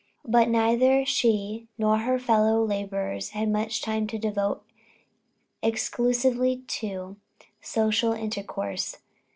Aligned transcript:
But 0.25 0.49
neither 0.49 1.05
she 1.05 1.67
nor 1.77 1.99
her 1.99 2.17
fellow 2.17 2.65
laborers 2.65 3.29
had 3.37 3.51
much 3.51 3.83
time 3.83 4.07
to 4.07 4.17
devote 4.17 4.63
exclusively 5.61 6.63
to 6.79 7.17
social 7.61 8.11
intercourse. 8.13 8.97